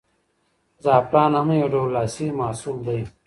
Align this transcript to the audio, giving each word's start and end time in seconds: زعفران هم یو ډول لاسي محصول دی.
زعفران 0.83 1.31
هم 1.39 1.47
یو 1.61 1.69
ډول 1.73 1.89
لاسي 1.95 2.27
محصول 2.39 2.77
دی. 2.87 2.99